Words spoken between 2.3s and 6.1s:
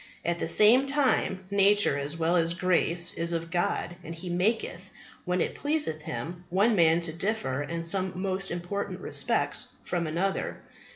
as grace, is of God, and He maketh, when it pleaseth